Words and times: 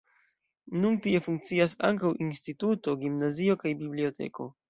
Nun 0.85 0.95
tie 1.03 1.19
funkcias 1.25 1.75
ankaŭ 1.91 2.11
instituto, 2.27 2.97
gimnazio 3.05 3.61
kaj 3.65 3.77
biblioteko. 3.85 4.51